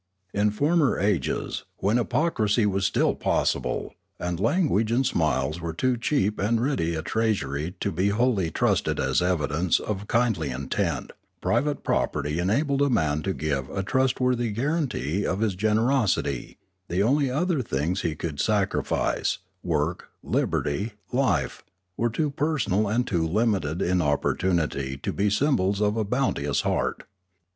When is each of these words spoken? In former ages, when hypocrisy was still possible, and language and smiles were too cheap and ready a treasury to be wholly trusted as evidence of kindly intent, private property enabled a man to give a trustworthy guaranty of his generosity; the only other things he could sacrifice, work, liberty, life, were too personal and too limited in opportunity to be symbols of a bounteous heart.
In 0.33 0.49
former 0.49 0.97
ages, 0.97 1.63
when 1.77 1.97
hypocrisy 1.97 2.65
was 2.65 2.87
still 2.87 3.13
possible, 3.13 3.93
and 4.19 4.39
language 4.39 4.91
and 4.91 5.05
smiles 5.05 5.61
were 5.61 5.73
too 5.75 5.95
cheap 5.95 6.39
and 6.39 6.59
ready 6.59 6.95
a 6.95 7.03
treasury 7.03 7.75
to 7.81 7.91
be 7.91 8.09
wholly 8.09 8.49
trusted 8.49 8.99
as 8.99 9.21
evidence 9.21 9.79
of 9.79 10.07
kindly 10.07 10.49
intent, 10.49 11.11
private 11.39 11.83
property 11.83 12.39
enabled 12.39 12.81
a 12.81 12.89
man 12.89 13.21
to 13.21 13.31
give 13.31 13.69
a 13.69 13.83
trustworthy 13.83 14.49
guaranty 14.49 15.23
of 15.23 15.41
his 15.41 15.53
generosity; 15.53 16.57
the 16.87 17.03
only 17.03 17.29
other 17.29 17.61
things 17.61 18.01
he 18.01 18.15
could 18.15 18.39
sacrifice, 18.39 19.37
work, 19.61 20.09
liberty, 20.23 20.93
life, 21.11 21.63
were 21.95 22.09
too 22.09 22.31
personal 22.31 22.87
and 22.87 23.05
too 23.05 23.27
limited 23.27 23.83
in 23.83 24.01
opportunity 24.01 24.97
to 24.97 25.13
be 25.13 25.29
symbols 25.29 25.79
of 25.79 25.95
a 25.95 26.03
bounteous 26.03 26.61
heart. 26.61 27.03